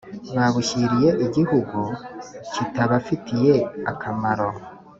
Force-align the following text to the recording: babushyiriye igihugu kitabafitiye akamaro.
babushyiriye 0.35 1.09
igihugu 1.25 1.79
kitabafitiye 2.53 3.55
akamaro. 3.91 4.47